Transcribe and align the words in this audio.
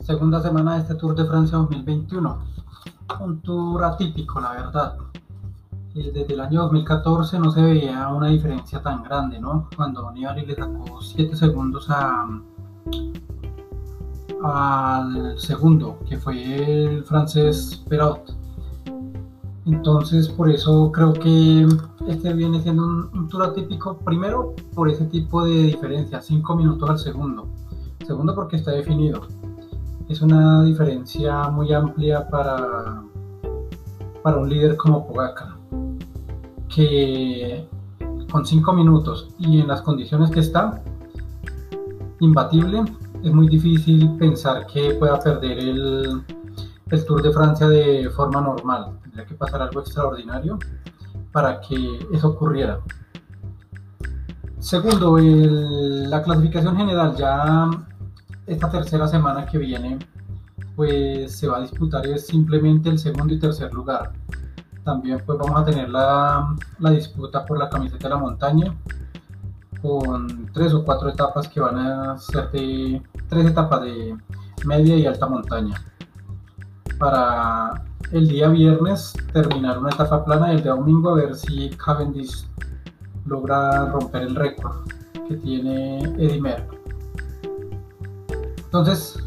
segunda 0.00 0.40
semana 0.40 0.74
de 0.74 0.80
este 0.80 0.94
Tour 0.94 1.14
de 1.14 1.24
Francia 1.24 1.58
2021. 1.58 2.38
Un 3.20 3.40
tour 3.40 3.84
atípico, 3.84 4.40
la 4.40 4.52
verdad. 4.52 4.96
Eh, 5.94 6.10
desde 6.14 6.34
el 6.34 6.40
año 6.40 6.62
2014 6.62 7.38
no 7.38 7.50
se 7.50 7.62
veía 7.62 8.08
una 8.08 8.28
diferencia 8.28 8.80
tan 8.80 9.02
grande, 9.02 9.40
¿no? 9.40 9.68
Cuando 9.76 10.10
Nibali 10.12 10.46
le 10.46 10.54
sacó 10.54 11.00
7 11.00 11.36
segundos 11.36 11.88
a, 11.90 12.28
al 14.42 15.38
segundo, 15.38 15.98
que 16.08 16.16
fue 16.16 16.84
el 16.84 17.04
francés 17.04 17.84
Perot. 17.88 18.34
Entonces, 19.66 20.28
por 20.28 20.48
eso 20.48 20.90
creo 20.90 21.12
que 21.12 21.68
este 22.08 22.32
viene 22.32 22.62
siendo 22.62 22.84
un, 22.84 23.10
un, 23.12 23.28
tour 23.28 23.42
atípico, 23.44 23.98
primero 23.98 24.54
por 24.74 24.88
ese 24.88 25.04
tipo 25.04 25.44
de 25.44 25.64
diferencia, 25.64 26.22
5 26.22 26.56
minutos 26.56 26.88
al 26.88 26.98
segundo. 26.98 27.48
Segundo, 28.06 28.34
porque 28.34 28.56
está 28.56 28.70
definido 28.70 29.20
es 30.10 30.20
una 30.22 30.64
diferencia 30.64 31.48
muy 31.50 31.72
amplia 31.72 32.28
para, 32.28 33.00
para 34.24 34.36
un 34.38 34.48
líder 34.48 34.76
como 34.76 35.06
Pogacar, 35.06 35.54
que 36.68 37.64
con 38.28 38.44
5 38.44 38.72
minutos 38.72 39.28
y 39.38 39.60
en 39.60 39.68
las 39.68 39.82
condiciones 39.82 40.32
que 40.32 40.40
está, 40.40 40.82
imbatible, 42.18 42.82
es 43.22 43.32
muy 43.32 43.48
difícil 43.48 44.16
pensar 44.18 44.66
que 44.66 44.94
pueda 44.94 45.20
perder 45.20 45.60
el, 45.60 46.22
el 46.90 47.04
Tour 47.04 47.22
de 47.22 47.32
Francia 47.32 47.68
de 47.68 48.10
forma 48.10 48.40
normal. 48.40 48.98
Tendría 49.02 49.24
que 49.24 49.34
pasar 49.36 49.62
algo 49.62 49.80
extraordinario 49.80 50.58
para 51.30 51.60
que 51.60 52.00
eso 52.12 52.30
ocurriera. 52.30 52.80
Segundo, 54.58 55.18
la 55.18 56.20
clasificación 56.20 56.76
general 56.76 57.14
ya 57.16 57.70
esta 58.46 58.70
tercera 58.70 59.06
semana 59.06 59.46
que 59.46 59.58
viene 59.58 59.98
pues 60.76 61.36
se 61.36 61.46
va 61.46 61.58
a 61.58 61.60
disputar 61.60 62.06
es 62.06 62.26
simplemente 62.26 62.88
el 62.88 62.98
segundo 62.98 63.34
y 63.34 63.38
tercer 63.38 63.72
lugar. 63.74 64.12
También 64.84 65.22
pues 65.26 65.38
vamos 65.38 65.60
a 65.60 65.64
tener 65.64 65.90
la, 65.90 66.56
la 66.78 66.90
disputa 66.90 67.44
por 67.44 67.58
la 67.58 67.68
camiseta 67.68 68.08
de 68.08 68.14
la 68.14 68.20
montaña 68.20 68.74
con 69.82 70.50
tres 70.52 70.72
o 70.74 70.84
cuatro 70.84 71.08
etapas 71.08 71.48
que 71.48 71.60
van 71.60 71.78
a 71.78 72.18
ser 72.18 72.50
de 72.50 73.02
tres 73.28 73.46
etapas 73.46 73.82
de 73.82 74.16
media 74.64 74.96
y 74.96 75.06
alta 75.06 75.26
montaña. 75.26 75.74
Para 76.98 77.84
el 78.12 78.28
día 78.28 78.48
viernes 78.48 79.12
terminar 79.32 79.78
una 79.78 79.90
etapa 79.90 80.24
plana 80.24 80.52
y 80.52 80.56
el 80.56 80.62
día 80.62 80.72
domingo 80.72 81.10
a 81.10 81.14
ver 81.14 81.34
si 81.34 81.70
Cavendish 81.70 82.46
logra 83.26 83.86
romper 83.86 84.22
el 84.22 84.34
récord 84.34 84.86
que 85.28 85.36
tiene 85.36 86.02
Eddie 86.18 86.40
Merckx. 86.40 86.79
Entonces, 88.72 89.18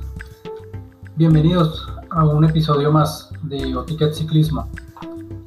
bienvenidos 1.17 1.85
a 2.11 2.23
un 2.23 2.45
episodio 2.45 2.93
más 2.93 3.29
de 3.41 3.75
Oticket 3.75 4.13
Ciclismo, 4.13 4.69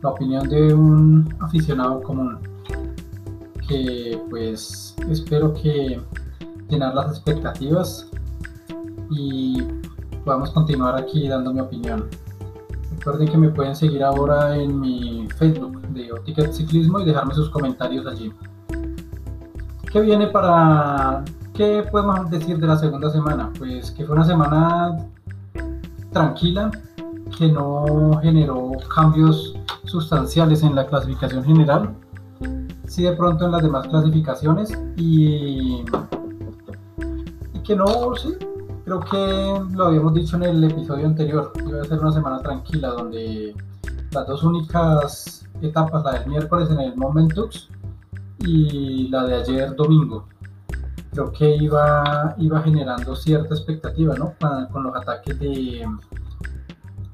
la 0.03 0.11
opinión 0.11 0.47
de 0.51 0.75
un 0.75 1.35
aficionado 1.41 2.03
común 2.03 2.39
que 3.67 4.21
pues 4.29 4.95
espero 5.09 5.55
que 5.55 5.99
llenar 6.69 6.95
las 6.95 7.09
expectativas 7.13 8.11
y 9.09 9.63
podamos 10.27 10.51
continuar 10.51 10.95
aquí 10.97 11.27
dando 11.27 11.55
mi 11.55 11.61
opinión. 11.61 12.07
Recuerden 12.99 13.29
que 13.29 13.39
me 13.39 13.49
pueden 13.49 13.75
seguir 13.75 14.05
ahora 14.05 14.59
en 14.59 14.79
mi 14.79 15.27
Facebook 15.39 15.81
de 15.95 16.13
Oticket 16.13 16.53
Ciclismo 16.53 17.01
y 17.01 17.07
dejarme 17.07 17.33
sus 17.33 17.49
comentarios 17.49 18.07
allí. 18.07 18.31
¿Qué 19.91 20.03
viene 20.03 20.27
para 20.27 21.25
¿Qué 21.57 21.83
podemos 21.91 22.31
decir 22.31 22.59
de 22.59 22.67
la 22.67 22.77
segunda 22.77 23.11
semana? 23.11 23.51
Pues 23.59 23.91
que 23.91 24.05
fue 24.05 24.15
una 24.15 24.27
semana 24.27 25.09
tranquila, 26.13 26.71
que 27.39 27.51
no 27.51 28.21
generó 28.21 28.73
cambios 28.95 29.55
sustanciales 29.85 30.63
en 30.63 30.75
la 30.75 30.87
clasificación 30.87 31.43
general, 31.45 31.95
sí 32.87 33.05
de 33.05 33.13
pronto 33.13 33.47
en 33.47 33.53
las 33.53 33.63
demás 33.63 33.89
clasificaciones 33.89 34.71
y, 34.99 35.83
que 37.65 37.75
no, 37.75 38.15
sí, 38.17 38.35
creo 38.85 39.01
que 39.01 39.75
lo 39.75 39.87
habíamos 39.87 40.13
dicho 40.13 40.37
en 40.37 40.43
el 40.43 40.63
episodio 40.63 41.07
anterior, 41.07 41.53
iba 41.67 41.81
a 41.81 41.85
ser 41.85 42.01
una 42.01 42.13
semana 42.13 42.43
tranquila 42.43 42.89
donde 42.89 43.55
las 44.13 44.27
dos 44.27 44.45
únicas 44.45 45.49
etapas, 45.63 46.05
la 46.05 46.19
del 46.19 46.29
miércoles 46.29 46.69
en 46.71 46.81
el 46.81 46.97
Momentux 46.97 47.71
y 48.41 49.09
la 49.09 49.25
de 49.25 49.37
ayer 49.37 49.75
domingo, 49.75 50.27
creo 51.17 51.33
que 51.33 51.57
iba, 51.57 52.35
iba 52.37 52.61
generando 52.61 53.17
cierta 53.17 53.55
expectativa, 53.55 54.15
¿no? 54.17 54.35
Con, 54.71 54.83
los 54.83 54.95
ataques 54.95 55.39
de, 55.41 55.89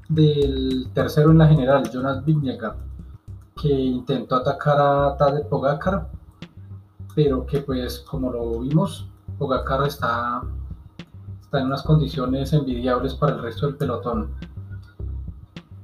del 0.09 0.89
tercero 0.93 1.31
en 1.31 1.37
la 1.37 1.47
general, 1.47 1.89
Jonas 1.89 2.25
Vingegaard, 2.25 2.75
que 3.55 3.69
intentó 3.71 4.35
atacar 4.35 4.77
a 4.77 5.15
Tadej 5.17 5.47
Pogacar, 5.47 6.09
pero 7.15 7.45
que 7.45 7.61
pues 7.61 7.99
como 7.99 8.29
lo 8.29 8.59
vimos, 8.59 9.07
Pogacar 9.37 9.87
está, 9.87 10.41
está 11.39 11.61
en 11.61 11.67
unas 11.67 11.83
condiciones 11.83 12.51
envidiables 12.51 13.15
para 13.15 13.35
el 13.35 13.41
resto 13.41 13.67
del 13.67 13.77
pelotón. 13.77 14.31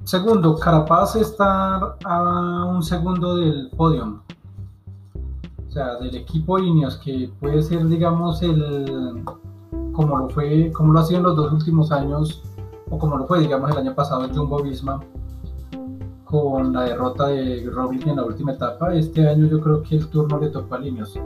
Segundo, 0.03 0.57
Carapaz 0.57 1.15
está 1.15 1.95
a 2.03 2.65
un 2.65 2.83
segundo 2.83 3.37
del 3.37 3.69
podium, 3.77 4.19
del 5.99 6.15
equipo 6.15 6.59
Ineos, 6.59 6.97
que 6.97 7.31
puede 7.39 7.61
ser, 7.61 7.87
digamos, 7.87 8.41
el 8.41 9.23
como 9.99 10.17
lo 10.17 10.29
fue, 10.29 10.71
como 10.71 10.93
lo 10.93 10.99
ha 10.99 11.03
sido 11.03 11.17
en 11.17 11.23
los 11.25 11.35
dos 11.35 11.51
últimos 11.51 11.91
años, 11.91 12.41
o 12.89 12.97
como 12.97 13.17
lo 13.17 13.27
fue, 13.27 13.39
digamos, 13.39 13.69
el 13.71 13.79
año 13.79 13.93
pasado 13.93 14.23
el 14.23 14.31
Jumbo 14.31 14.63
Visma, 14.63 15.01
con 16.23 16.71
la 16.71 16.83
derrota 16.83 17.27
de 17.27 17.69
Roglic 17.69 18.07
en 18.07 18.15
la 18.15 18.23
última 18.23 18.53
etapa, 18.53 18.93
este 18.93 19.27
año 19.27 19.47
yo 19.47 19.59
creo 19.59 19.81
que 19.83 19.97
el 19.97 20.07
turno 20.07 20.39
le 20.39 20.49
tocó 20.49 20.75
a 20.75 20.87
Ineos, 20.87 21.19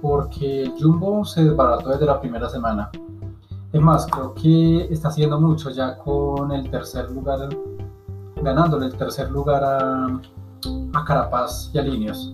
porque 0.00 0.72
Jumbo 0.78 1.24
se 1.24 1.44
desbarató 1.44 1.90
desde 1.90 2.06
la 2.06 2.20
primera 2.20 2.48
semana. 2.48 2.90
Es 3.72 3.80
más, 3.80 4.06
creo 4.06 4.34
que 4.34 4.84
está 4.84 5.08
haciendo 5.08 5.40
mucho 5.40 5.70
ya 5.70 5.98
con 5.98 6.52
el 6.52 6.70
tercer 6.70 7.10
lugar, 7.10 7.48
ganándole 8.40 8.86
el 8.86 8.96
tercer 8.96 9.32
lugar 9.32 9.64
a, 9.64 10.20
a 10.94 11.04
Carapaz 11.04 11.70
y 11.74 11.78
a 11.78 11.86
Ineos. 11.86 12.32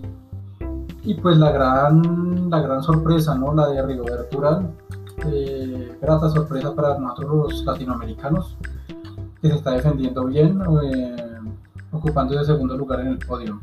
Y 1.03 1.15
pues 1.15 1.37
la 1.37 1.51
gran, 1.51 2.49
la 2.49 2.61
gran 2.61 2.81
sorpresa, 2.81 3.35
¿no? 3.35 3.53
La 3.53 3.67
de 3.67 3.81
Rigoberto 3.81 4.37
Urán, 4.37 4.73
eh, 5.25 5.97
grata 6.01 6.29
sorpresa 6.29 6.73
para 6.73 6.97
nosotros 6.97 7.51
los 7.51 7.65
latinoamericanos, 7.65 8.57
que 9.41 9.49
se 9.49 9.55
está 9.55 9.71
defendiendo 9.71 10.25
bien, 10.25 10.61
eh, 10.83 11.15
ocupando 11.91 12.39
el 12.39 12.45
segundo 12.45 12.77
lugar 12.77 13.01
en 13.01 13.07
el 13.07 13.17
podio. 13.19 13.59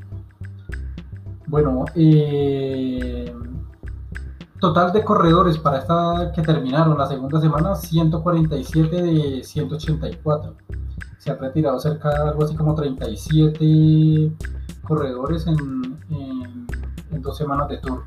Bueno, 1.46 1.86
eh, 1.94 3.34
total 4.60 4.92
de 4.92 5.02
corredores 5.02 5.58
para 5.58 5.78
esta 5.78 6.32
que 6.34 6.42
terminaron 6.42 6.96
la 6.96 7.06
segunda 7.06 7.40
semana, 7.40 7.74
147 7.74 9.02
de 9.02 9.42
184. 9.42 10.54
Se 11.18 11.30
han 11.30 11.38
retirado 11.38 11.80
cerca 11.80 12.10
de 12.10 12.28
algo 12.28 12.44
así 12.44 12.54
como 12.54 12.74
37 12.74 14.32
corredores 14.86 15.46
en 15.46 15.56
dos 17.20 17.36
semanas 17.36 17.68
de 17.68 17.78
tour. 17.78 18.04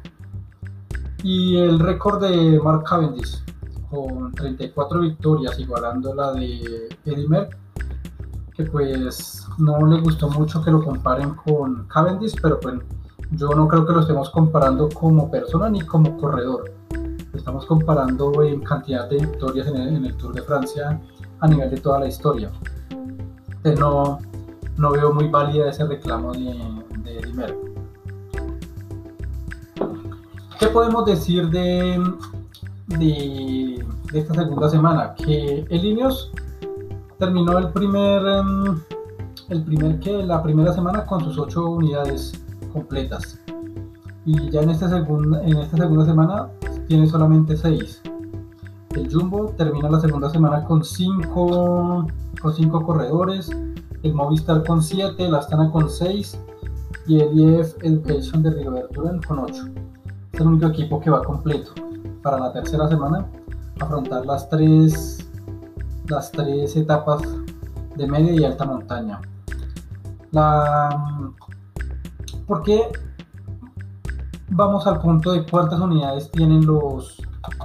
Y 1.24 1.58
el 1.58 1.80
récord 1.80 2.22
de 2.22 2.60
Mark 2.60 2.84
Cavendish, 2.84 3.44
con 3.90 4.32
34 4.34 5.02
victorias, 5.02 5.58
igualando 5.60 6.14
la 6.14 6.34
de 6.34 6.90
Eddie 7.06 7.28
Merckx, 7.28 7.58
que 8.56 8.66
pues 8.66 9.48
no 9.58 9.86
le 9.86 10.02
gustó 10.02 10.30
mucho 10.30 10.64
que 10.64 10.72
lo 10.72 10.84
comparen 10.84 11.34
con 11.36 11.88
Cavendish, 11.88 12.36
pero 12.42 12.60
pues 12.60 12.76
yo 13.32 13.50
no 13.50 13.68
creo 13.68 13.86
que 13.86 13.94
lo 13.94 14.02
estemos 14.02 14.30
comparando 14.30 14.90
como 14.90 15.30
persona 15.30 15.70
ni 15.70 15.82
como 15.82 16.18
corredor. 16.18 16.72
estamos 17.34 17.66
comparando 17.66 18.44
en 18.44 18.62
cantidad 18.62 19.10
de 19.10 19.18
victorias 19.18 19.68
en 19.68 20.06
el, 20.06 20.16
Tour 20.18 20.36
de 20.36 20.42
Francia 20.44 21.02
a 21.40 21.48
nivel 21.48 21.70
de 21.72 21.78
toda 21.78 22.00
la 22.00 22.08
historia. 22.08 22.52
No, 23.80 24.20
no 24.78 24.92
veo 24.92 25.14
muy 25.14 25.30
válida 25.30 25.70
ese 25.70 25.86
reclamo 25.86 26.32
de, 26.34 26.54
de. 27.04 27.73
¿Qué 30.64 30.70
podemos 30.70 31.06
decir 31.06 31.50
de, 31.50 32.02
esta 34.14 34.34
segunda 34.34 34.70
semana? 34.70 35.14
Que 35.14 35.66
el 35.70 35.84
Ineos 35.86 36.32
terminó 37.20 37.58
el 37.58 37.68
primer, 37.74 38.26
em, 38.26 38.80
el 39.50 39.66
primer 39.66 40.00
que 40.00 40.24
la 40.24 40.42
primera 40.42 40.72
semana 40.72 41.06
con 41.06 41.22
sus 41.26 41.38
ocho 41.38 41.70
unidades 41.70 42.32
completas. 42.72 43.42
Y 44.26 44.52
ya 44.52 44.62
en 44.62 44.70
esta, 44.70 44.88
segunda, 44.88 45.44
en 45.44 45.58
esta 45.58 45.76
segunda 45.76 46.06
semana 46.06 46.48
tiene 46.88 47.08
solamente 47.08 47.58
seis. 47.58 48.02
El 48.96 49.14
Jumbo 49.14 49.54
termina 49.58 49.90
la 49.90 50.00
segunda 50.00 50.30
semana 50.30 50.64
con 50.64 50.82
cinco, 50.82 52.08
con 52.42 52.54
cinco 52.54 52.86
corredores, 52.86 53.50
el 54.02 54.14
Movistar 54.14 54.64
con 54.66 54.82
siete, 54.82 55.26
el 55.26 55.36
Astana 55.36 55.70
con 55.70 55.90
seis 55.90 56.40
y 57.06 57.20
el 57.20 57.58
EF 57.60 57.76
Education 57.82 58.42
de 58.44 58.52
Rigoberto 58.52 59.04
con 59.28 59.40
ocho 59.40 59.66
es 60.34 60.40
el 60.40 60.48
único 60.48 60.68
equipo 60.68 61.00
que 61.00 61.12
va 61.12 61.24
completo 61.24 61.74
para 62.24 62.40
la 62.40 62.52
tercera 62.52 62.88
semana 62.88 63.28
afrontar 63.80 64.26
las 64.26 64.50
tres 64.50 65.30
las 66.08 66.32
tres 66.32 66.76
etapas 66.76 67.22
de 67.96 68.08
media 68.08 68.34
y 68.34 68.44
alta 68.44 68.66
montaña. 68.66 69.22
La, 70.32 71.32
¿Por 72.48 72.64
qué 72.64 72.92
vamos 74.50 74.86
al 74.88 75.00
punto 75.00 75.32
de 75.32 75.46
cuántas 75.46 75.80
unidades 75.80 76.30
tienen 76.32 76.66
los, 76.66 77.22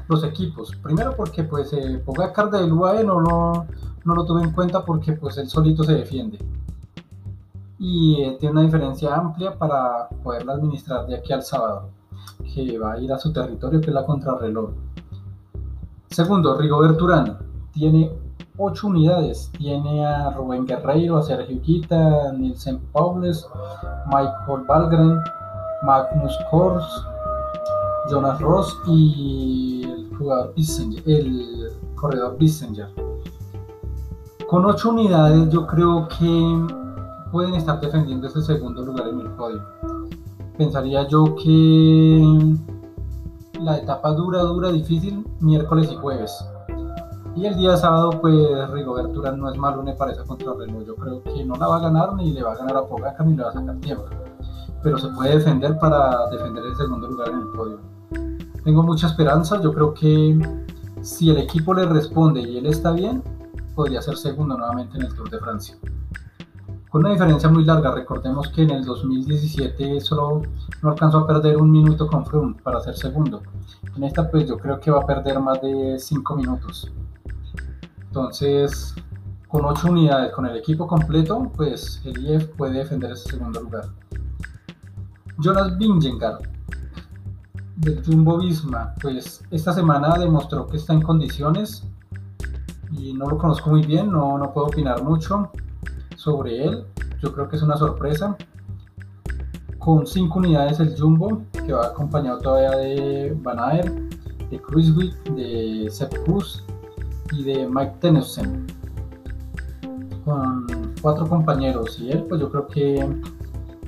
los 0.06 0.22
equipos? 0.22 0.76
Primero 0.82 1.16
porque 1.16 1.44
pues 1.44 1.72
eh, 1.72 2.00
Pogacar 2.04 2.50
del 2.50 2.72
UAE 2.72 3.02
no 3.02 3.18
lo, 3.18 3.66
no 4.04 4.14
lo 4.14 4.24
tuve 4.24 4.42
en 4.42 4.52
cuenta 4.52 4.84
porque 4.84 5.14
pues 5.14 5.38
él 5.38 5.48
solito 5.48 5.82
se 5.82 5.94
defiende 5.94 6.38
y 7.78 8.22
eh, 8.22 8.36
tiene 8.38 8.52
una 8.52 8.62
diferencia 8.62 9.14
amplia 9.14 9.56
para 9.56 10.08
poderla 10.22 10.54
administrar 10.54 11.06
de 11.06 11.16
aquí 11.16 11.32
al 11.32 11.42
sábado, 11.42 11.90
que 12.54 12.78
va 12.78 12.92
a 12.92 12.98
ir 12.98 13.12
a 13.12 13.18
su 13.18 13.32
territorio, 13.32 13.80
que 13.80 13.88
es 13.88 13.94
la 13.94 14.04
contrarreloj. 14.04 14.70
Segundo, 16.10 16.56
Rigobert 16.56 17.00
Urán 17.00 17.38
tiene 17.72 18.10
8 18.58 18.86
unidades. 18.88 19.50
Tiene 19.56 20.04
a 20.04 20.30
Rubén 20.30 20.66
Guerreiro, 20.66 21.16
a 21.16 21.22
Sergio 21.22 21.62
Quita, 21.62 22.32
Nielsen 22.32 22.80
Paules, 22.92 23.48
Michael 24.06 24.66
Valgren, 24.66 25.18
Magnus 25.82 26.36
Kors, 26.50 27.06
Jonas 28.10 28.40
Ross 28.40 28.76
y 28.86 29.84
el 29.84 30.16
jugador 30.16 30.52
el 31.06 31.72
corredor 31.94 32.36
Bissinger. 32.36 32.88
Con 34.48 34.64
8 34.64 34.90
unidades 34.90 35.48
yo 35.50 35.66
creo 35.66 36.08
que 36.08 36.66
pueden 37.30 37.54
estar 37.54 37.80
defendiendo 37.80 38.26
ese 38.26 38.42
segundo 38.42 38.84
lugar 38.84 39.08
en 39.08 39.20
el 39.20 39.30
podio. 39.32 39.62
Pensaría 40.58 41.06
yo 41.06 41.36
que 41.36 42.56
la 43.60 43.78
etapa 43.78 44.10
dura, 44.10 44.42
dura, 44.42 44.72
difícil, 44.72 45.24
miércoles 45.38 45.88
y 45.92 45.94
jueves. 45.94 46.44
Y 47.36 47.46
el 47.46 47.56
día 47.56 47.76
sábado, 47.76 48.10
pues 48.20 48.34
Rigoberto 48.72 49.20
Urán 49.20 49.38
no 49.38 49.48
es 49.52 49.56
malo 49.56 49.84
ni 49.84 49.92
para 49.92 50.10
esa 50.10 50.24
contrarreloj. 50.24 50.84
Yo 50.84 50.96
creo 50.96 51.22
que 51.22 51.44
no 51.44 51.54
la 51.54 51.68
va 51.68 51.76
a 51.76 51.80
ganar, 51.80 52.12
ni 52.14 52.32
le 52.32 52.42
va 52.42 52.54
a 52.54 52.56
ganar 52.56 52.76
a 52.76 52.84
Pogacar, 52.84 53.24
ni 53.24 53.36
le 53.36 53.44
va 53.44 53.50
a 53.50 53.52
sacar 53.52 53.76
tiempo. 53.76 54.06
Pero 54.82 54.98
se 54.98 55.06
puede 55.10 55.38
defender 55.38 55.78
para 55.78 56.28
defender 56.30 56.64
el 56.64 56.74
segundo 56.74 57.06
lugar 57.06 57.28
en 57.28 57.38
el 57.38 57.48
podio. 57.56 57.78
Tengo 58.64 58.82
mucha 58.82 59.06
esperanza. 59.06 59.60
Yo 59.62 59.72
creo 59.72 59.94
que 59.94 60.40
si 61.02 61.30
el 61.30 61.38
equipo 61.38 61.72
le 61.72 61.86
responde 61.86 62.40
y 62.40 62.58
él 62.58 62.66
está 62.66 62.90
bien, 62.90 63.22
podría 63.76 64.02
ser 64.02 64.16
segundo 64.16 64.58
nuevamente 64.58 64.98
en 64.98 65.04
el 65.04 65.14
Tour 65.14 65.30
de 65.30 65.38
Francia 65.38 65.78
con 66.88 67.02
una 67.02 67.12
diferencia 67.12 67.48
muy 67.48 67.64
larga. 67.64 67.92
Recordemos 67.92 68.48
que 68.48 68.62
en 68.62 68.70
el 68.70 68.84
2017 68.84 70.00
solo 70.00 70.42
no 70.82 70.90
alcanzó 70.90 71.18
a 71.18 71.26
perder 71.26 71.56
un 71.56 71.70
minuto 71.70 72.06
con 72.06 72.24
Froome 72.24 72.54
para 72.62 72.80
ser 72.80 72.96
segundo. 72.96 73.42
En 73.96 74.04
esta 74.04 74.30
pues 74.30 74.46
yo 74.48 74.58
creo 74.58 74.80
que 74.80 74.90
va 74.90 75.00
a 75.02 75.06
perder 75.06 75.38
más 75.40 75.60
de 75.60 75.98
5 75.98 76.36
minutos. 76.36 76.90
Entonces, 78.06 78.94
con 79.48 79.64
8 79.64 79.90
unidades, 79.90 80.32
con 80.32 80.46
el 80.46 80.56
equipo 80.56 80.86
completo, 80.86 81.50
pues 81.54 82.00
el 82.04 82.26
IF 82.26 82.46
puede 82.56 82.78
defender 82.78 83.12
ese 83.12 83.30
segundo 83.30 83.60
lugar. 83.60 83.84
Jonas 85.38 85.76
Vingegaard 85.78 86.40
del 87.76 88.04
Jumbo 88.04 88.38
Visma, 88.38 88.92
pues 89.00 89.44
esta 89.52 89.72
semana 89.72 90.18
demostró 90.18 90.66
que 90.66 90.78
está 90.78 90.94
en 90.94 91.02
condiciones 91.02 91.84
y 92.90 93.12
no 93.12 93.28
lo 93.28 93.38
conozco 93.38 93.70
muy 93.70 93.86
bien, 93.86 94.10
no, 94.10 94.36
no 94.36 94.52
puedo 94.52 94.66
opinar 94.66 95.04
mucho 95.04 95.52
sobre 96.18 96.64
él. 96.64 96.84
Yo 97.22 97.32
creo 97.32 97.48
que 97.48 97.56
es 97.56 97.62
una 97.62 97.76
sorpresa. 97.76 98.36
Con 99.78 100.06
5 100.06 100.38
unidades 100.38 100.80
el 100.80 100.98
Jumbo, 100.98 101.42
que 101.64 101.72
va 101.72 101.86
acompañado 101.86 102.40
todavía 102.40 102.76
de 102.76 103.36
Van 103.40 103.58
Aert, 103.58 103.94
de 104.50 104.60
Kruiswijk, 104.60 105.14
de 105.30 105.88
Sepp 105.90 106.12
Kuss 106.26 106.64
y 107.32 107.44
de 107.44 107.66
Mike 107.66 107.94
Tennyson. 108.00 108.66
Con 110.24 110.66
cuatro 111.00 111.26
compañeros 111.26 111.98
y 112.00 112.10
él, 112.10 112.24
pues 112.24 112.40
yo 112.40 112.50
creo 112.50 112.66
que 112.66 113.22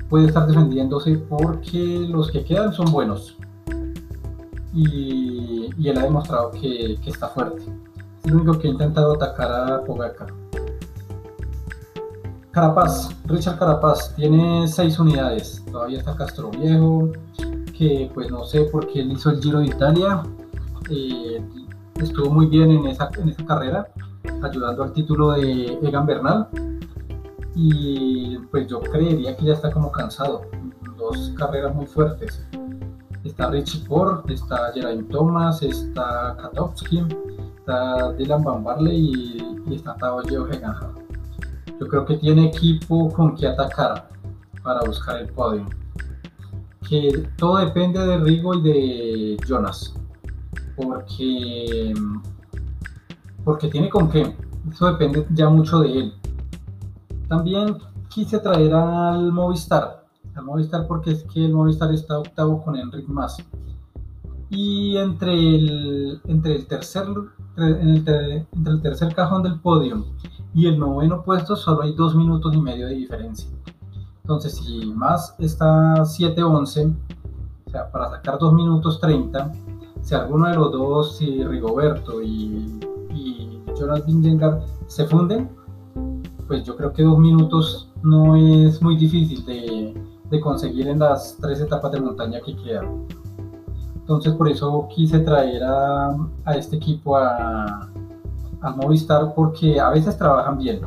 puede 0.09 0.27
estar 0.27 0.47
defendiéndose 0.47 1.17
porque 1.17 2.07
los 2.09 2.31
que 2.31 2.43
quedan 2.43 2.73
son 2.73 2.91
buenos. 2.91 3.37
Y, 4.73 5.69
él 5.83 5.97
ha 5.97 6.03
demostrado 6.03 6.51
que, 6.51 6.97
está 7.05 7.27
fuerte. 7.27 7.61
Es 7.61 8.25
el 8.25 8.35
único 8.35 8.57
que 8.57 8.69
ha 8.69 8.71
intentado 8.71 9.13
atacar 9.13 9.51
a 9.51 9.83
Pogacar. 9.83 10.33
Carapaz, 12.51 13.09
Richard 13.27 13.57
Carapaz, 13.57 14.13
tiene 14.15 14.67
seis 14.67 14.99
unidades. 14.99 15.63
Todavía 15.71 15.99
está 15.99 16.15
Castro 16.17 16.51
Viejo, 16.51 17.09
que 17.77 18.11
pues 18.13 18.29
no 18.29 18.43
sé 18.43 18.65
por 18.65 18.87
qué 18.87 19.01
él 19.01 19.13
hizo 19.13 19.29
el 19.29 19.41
Giro 19.41 19.59
de 19.59 19.67
Italia. 19.67 20.21
Eh, 20.89 21.41
estuvo 21.95 22.29
muy 22.29 22.47
bien 22.47 22.71
en 22.71 22.87
esa, 22.87 23.09
en 23.17 23.29
esa 23.29 23.45
carrera, 23.45 23.87
ayudando 24.43 24.83
al 24.83 24.91
título 24.91 25.31
de 25.31 25.79
Egan 25.81 26.05
Bernal. 26.05 26.49
Y 27.55 28.37
pues 28.51 28.67
yo 28.67 28.81
creería 28.81 29.35
que 29.37 29.45
ya 29.45 29.53
está 29.53 29.71
como 29.71 29.89
cansado. 29.89 30.41
Dos 30.97 31.33
carreras 31.37 31.73
muy 31.73 31.85
fuertes. 31.85 32.45
Está 33.23 33.49
Richie 33.49 33.85
Port, 33.87 34.29
está 34.29 34.73
Geraint 34.73 35.09
Thomas, 35.09 35.61
está 35.61 36.35
Katowski, 36.41 37.01
está 37.59 38.11
Dylan 38.13 38.43
Van 38.43 38.63
Barley 38.63 39.39
y, 39.67 39.75
está 39.75 39.95
Tao 39.95 40.21
Geo 40.27 40.47
yo 41.81 41.87
creo 41.87 42.05
que 42.05 42.17
tiene 42.17 42.45
equipo 42.45 43.11
con 43.11 43.35
que 43.35 43.47
atacar 43.47 44.07
para 44.61 44.81
buscar 44.81 45.17
el 45.17 45.29
podio. 45.29 45.65
Que 46.87 47.27
todo 47.37 47.57
depende 47.57 47.99
de 48.05 48.17
Rigo 48.19 48.53
y 48.53 48.61
de 48.61 49.37
Jonas. 49.47 49.95
Porque, 50.75 51.91
porque 53.43 53.67
tiene 53.69 53.89
con 53.89 54.11
qué. 54.11 54.37
Eso 54.71 54.91
depende 54.91 55.25
ya 55.31 55.49
mucho 55.49 55.79
de 55.79 55.97
él. 55.97 56.13
También 57.27 57.79
quise 58.09 58.37
traer 58.37 58.75
al 58.75 59.31
Movistar. 59.31 60.05
Al 60.35 60.45
Movistar 60.45 60.85
porque 60.85 61.13
es 61.13 61.23
que 61.33 61.45
el 61.45 61.53
Movistar 61.53 61.91
está 61.91 62.19
octavo 62.19 62.63
con 62.63 62.75
Enric 62.75 63.07
Mas. 63.07 63.37
Y 64.51 64.97
entre 64.97 65.33
el, 65.33 66.21
entre 66.25 66.57
el 66.57 66.67
tercer 66.67 67.07
entre 67.57 68.47
el 68.65 68.81
tercer 68.81 69.13
cajón 69.13 69.43
del 69.43 69.59
podio 69.59 70.05
y 70.53 70.67
el 70.67 70.79
noveno 70.79 71.23
puesto 71.23 71.55
solo 71.55 71.83
hay 71.83 71.93
dos 71.93 72.15
minutos 72.15 72.53
y 72.53 72.61
medio 72.61 72.87
de 72.87 72.95
diferencia. 72.95 73.49
Entonces, 74.23 74.55
si 74.55 74.85
más 74.93 75.35
está 75.39 75.95
7-11, 76.03 76.93
o 77.65 77.69
sea, 77.69 77.91
para 77.91 78.09
sacar 78.09 78.37
2 78.39 78.53
minutos 78.53 78.99
30, 78.99 79.51
si 80.01 80.15
alguno 80.15 80.47
de 80.47 80.55
los 80.55 80.71
dos, 80.71 81.17
si 81.17 81.43
Rigoberto 81.43 82.21
y, 82.21 82.79
y 83.13 83.61
Jonas 83.77 84.05
Vingegaard 84.05 84.61
se 84.87 85.05
funden, 85.05 85.49
pues 86.47 86.63
yo 86.63 86.75
creo 86.75 86.93
que 86.93 87.03
2 87.03 87.17
minutos 87.19 87.91
no 88.03 88.35
es 88.35 88.81
muy 88.81 88.97
difícil 88.97 89.45
de, 89.45 89.93
de 90.29 90.39
conseguir 90.39 90.87
en 90.87 90.99
las 90.99 91.37
tres 91.39 91.61
etapas 91.61 91.91
de 91.91 92.01
montaña 92.01 92.39
que 92.45 92.55
quedan. 92.55 93.05
Entonces 94.01 94.33
por 94.33 94.49
eso 94.49 94.87
quise 94.93 95.19
traer 95.19 95.63
a, 95.63 96.09
a 96.45 96.53
este 96.55 96.75
equipo 96.75 97.15
a, 97.15 97.87
al 98.61 98.75
Movistar 98.75 99.33
porque 99.35 99.79
a 99.79 99.89
veces 99.89 100.17
trabajan 100.17 100.57
bien. 100.57 100.81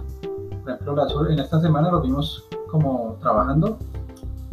Por 0.63 0.73
ejemplo, 0.73 1.31
en 1.31 1.39
esta 1.39 1.61
semana 1.61 1.91
lo 1.91 2.01
vimos 2.01 2.45
como 2.71 3.17
trabajando. 3.21 3.79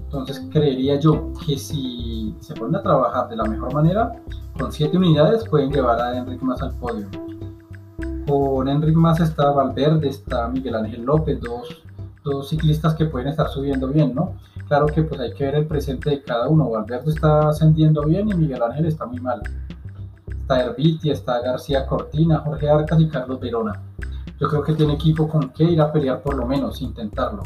Entonces 0.03 0.45
creería 0.51 0.99
yo 0.99 1.31
que 1.45 1.57
si 1.57 2.35
se 2.41 2.53
ponen 2.53 2.75
a 2.75 2.81
trabajar 2.81 3.29
de 3.29 3.37
la 3.37 3.45
mejor 3.45 3.73
manera, 3.73 4.11
con 4.59 4.71
7 4.71 4.97
unidades 4.97 5.47
pueden 5.47 5.71
llevar 5.71 6.01
a 6.01 6.17
Enrique 6.17 6.43
Más 6.43 6.61
al 6.61 6.73
podio. 6.73 7.07
Con 8.27 8.67
Enrique 8.67 8.97
Más 8.97 9.19
está 9.19 9.51
Valverde, 9.51 10.09
está 10.09 10.47
Miguel 10.47 10.75
Ángel 10.75 11.03
López, 11.03 11.39
dos, 11.39 11.81
dos 12.23 12.49
ciclistas 12.49 12.93
que 12.95 13.05
pueden 13.05 13.29
estar 13.29 13.47
subiendo 13.49 13.87
bien, 13.87 14.13
¿no? 14.13 14.33
Claro 14.71 14.85
que 14.85 15.03
pues 15.03 15.19
hay 15.19 15.33
que 15.33 15.43
ver 15.43 15.55
el 15.55 15.67
presente 15.67 16.11
de 16.11 16.23
cada 16.23 16.47
uno. 16.47 16.69
Valverde 16.69 17.11
está 17.11 17.49
ascendiendo 17.49 18.05
bien 18.05 18.29
y 18.29 18.33
Miguel 18.33 18.63
Ángel 18.63 18.85
está 18.85 19.05
muy 19.05 19.19
mal 19.19 19.41
está 20.31 20.61
Herbiti, 20.61 21.09
está 21.09 21.41
García 21.41 21.85
Cortina, 21.85 22.39
Jorge 22.39 22.69
Arcas 22.69 23.01
y 23.01 23.09
Carlos 23.09 23.41
Verona. 23.41 23.81
Yo 24.39 24.47
creo 24.47 24.63
que 24.63 24.71
tiene 24.71 24.93
equipo 24.93 25.27
con 25.27 25.49
que 25.49 25.65
ir 25.65 25.81
a 25.81 25.91
pelear 25.91 26.21
por 26.21 26.35
lo 26.35 26.45
menos, 26.45 26.81
intentarlo. 26.81 27.43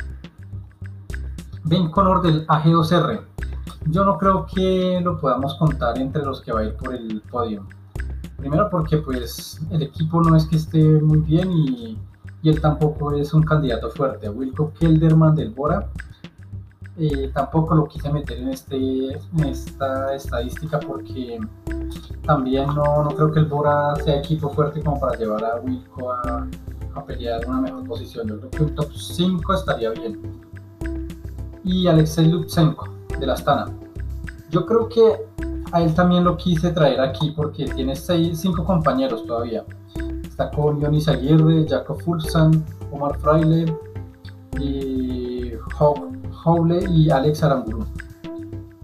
Ben 1.64 1.90
Conor 1.90 2.22
del 2.22 2.46
AG2R. 2.46 3.22
Yo 3.88 4.06
no 4.06 4.20
creo 4.20 4.46
que 4.46 5.02
lo 5.04 5.20
podamos 5.20 5.56
contar 5.56 5.98
entre 5.98 6.24
los 6.24 6.42
que 6.42 6.52
va 6.52 6.60
a 6.60 6.66
ir 6.66 6.76
por 6.76 6.94
el 6.94 7.24
podio. 7.24 7.66
Primero 8.38 8.70
porque 8.70 8.98
pues 8.98 9.60
el 9.72 9.82
equipo 9.82 10.22
no 10.22 10.36
es 10.36 10.46
que 10.46 10.58
esté 10.58 11.02
muy 11.02 11.22
bien 11.22 11.52
y, 11.52 11.98
y 12.44 12.50
él 12.50 12.62
tampoco 12.62 13.14
es 13.14 13.34
un 13.34 13.42
candidato 13.42 13.90
fuerte. 13.90 14.30
Wilco 14.30 14.72
Kelderman 14.80 15.34
del 15.34 15.50
Bora 15.50 15.90
eh, 16.98 17.30
tampoco 17.34 17.76
lo 17.76 17.88
quise 17.88 18.12
meter 18.12 18.40
en, 18.40 18.50
este, 18.50 19.18
esta 19.48 20.16
estadística 20.16 20.80
porque 20.80 21.40
también 22.26 22.68
no, 22.68 23.04
no, 23.04 23.10
creo 23.10 23.32
que 23.32 23.40
el 23.40 23.46
Bora 23.46 23.96
sea 23.98 24.18
equipo 24.18 24.50
fuerte 24.50 24.82
como 24.82 25.00
para 25.00 25.18
llevar 25.18 25.44
a 25.44 25.56
Wilco 25.58 26.12
a, 26.12 26.48
a 26.96 27.06
pelear 27.06 27.46
una 27.48 27.62
mejor 27.62 27.86
posición. 27.86 28.28
Yo 28.28 28.40
creo 28.40 28.52
que 28.52 28.64
un 28.64 28.76
top 28.76 28.94
5 28.94 29.54
estaría 29.54 29.90
bien. 29.92 30.22
Y 31.64 31.88
Alexei 31.88 32.28
Lutsenko 32.28 32.88
de 33.20 33.28
la 33.28 33.34
Astana. 33.34 33.66
Yo 34.50 34.66
creo 34.66 34.88
que 34.88 35.26
a 35.72 35.82
él 35.82 35.94
también 35.94 36.24
lo 36.24 36.38
quise 36.38 36.72
traer 36.72 37.02
aquí 37.02 37.32
porque 37.32 37.66
tiene 37.66 37.96
5 37.96 38.64
compañeros 38.64 39.26
todavía. 39.26 39.66
está 40.24 40.50
con 40.52 40.80
Yonis 40.80 41.10
Aguirre, 41.10 41.66
Jacob 41.68 42.02
Fulsan, 42.02 42.64
Omar 42.92 43.18
Fraile, 43.20 43.66
y 44.60 45.52
Howle 46.46 46.88
y 46.92 47.10
Alex 47.10 47.42
Aramburu. 47.42 47.86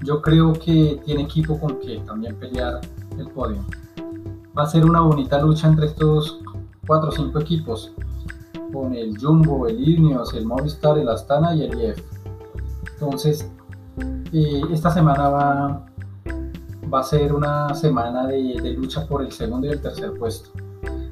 Yo 0.04 0.20
creo 0.20 0.54
que 0.54 1.00
tiene 1.06 1.22
equipo 1.22 1.60
con 1.60 1.80
que 1.80 2.00
también 2.00 2.36
pelear 2.36 2.82
el 3.20 3.28
podio. 3.30 3.64
Va 4.58 4.64
a 4.64 4.66
ser 4.66 4.84
una 4.84 5.02
bonita 5.02 5.40
lucha 5.40 5.68
entre 5.68 5.86
estos 5.86 6.40
4 6.88 7.10
o 7.10 7.12
5 7.12 7.40
equipos, 7.40 7.94
con 8.74 8.96
el 8.96 9.16
Jumbo, 9.16 9.68
el 9.68 9.88
Ineos, 9.88 10.34
el 10.34 10.46
Movistar, 10.48 10.98
el 10.98 11.08
Astana 11.08 11.54
y 11.54 11.64
el 11.64 11.80
IEF. 11.80 12.04
Entonces, 12.94 13.48
eh, 14.34 14.62
esta 14.72 14.90
semana 14.90 15.30
va, 15.30 17.00
a 17.00 17.04
ser 17.04 17.32
una 17.32 17.76
semana 17.76 18.26
de, 18.26 18.60
de, 18.60 18.74
lucha 18.74 19.06
por 19.08 19.22
el 19.22 19.32
segundo 19.32 19.68
y 19.68 19.70
el 19.70 19.82
tercer 19.82 20.14
puesto. 20.18 20.50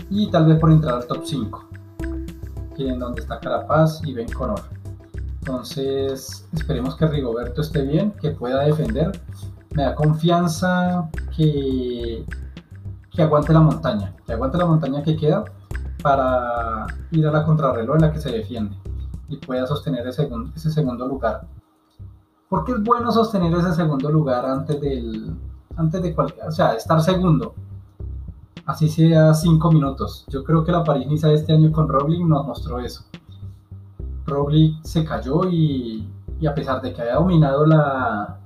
Y 0.10 0.32
tal 0.32 0.48
vez 0.48 0.60
por 0.60 0.72
entrar 0.72 0.96
al 0.96 1.06
top 1.06 1.22
5, 1.24 1.70
que 2.75 2.89
en 2.89 2.98
donde 2.98 3.22
está 3.22 3.39
Carapaz 3.39 4.01
y 4.03 4.13
Ben 4.13 4.32
Conor. 4.32 4.78
Entonces, 5.50 6.48
esperemos 6.53 6.96
que 6.96 7.08
Rigoberto 7.08 7.62
esté 7.62 7.82
bien, 7.82 8.12
que 8.12 8.29
pueda 8.29 8.63
defender. 8.65 9.20
Me 9.72 9.82
da 9.82 9.96
confianza 9.96 11.10
que, 11.36 12.24
que 13.10 13.22
aguante 13.24 13.51
la 13.51 13.62
montaña, 13.62 14.15
que 14.27 14.34
aguante 14.34 14.60
la 14.60 14.68
montaña 14.68 15.01
que 15.01 15.18
queda 15.18 15.46
para 16.03 16.86
ir 17.10 17.25
a 17.25 17.32
la 17.32 17.44
contrarreloj 17.44 17.96
en 17.96 18.01
la 18.03 18.12
que 18.12 18.22
se 18.22 18.32
defiende 18.32 18.77
y 19.27 19.38
pueda 19.38 19.65
sostener 19.65 20.06
ese, 20.06 20.29
ese 20.56 20.70
segundo 20.70 21.08
lugar. 21.08 21.48
Porque 22.48 22.74
es 22.74 22.84
bueno 22.84 23.12
sostener 23.12 23.51
ese 23.56 23.74
segundo 23.74 24.12
lugar 24.12 24.46
antes 24.46 24.79
del, 24.79 25.36
antes 25.77 26.00
de 26.03 26.13
cualquier, 26.13 26.46
o 26.46 26.51
sea, 26.51 26.74
estar 26.74 27.01
segundo, 27.01 27.56
así 28.68 28.88
sea 28.88 29.34
cinco 29.34 29.72
minutos. 29.72 30.25
Yo 30.27 30.44
creo 30.44 30.63
que 30.63 30.72
la 30.72 30.84
París-Niza 30.84 31.32
este 31.32 31.53
año 31.53 31.72
con 31.72 31.88
Roglic 31.88 32.24
nos 32.24 32.46
mostró 32.46 32.79
eso. 32.79 33.03
Roglic 34.29 34.81
se 34.83 35.03
cayó 35.03 35.50
y, 35.50 36.07
a 36.48 36.53
pesar 36.53 36.81
de 36.81 36.93
que 36.93 37.01
había 37.01 37.15
dominado 37.15 37.65
la, 37.65 38.38